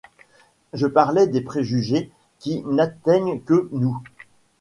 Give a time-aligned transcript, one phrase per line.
[0.73, 2.09] Je parlais des préjugés
[2.39, 3.99] qui n'atteignent que nous.